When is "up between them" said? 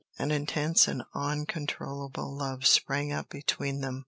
3.13-3.99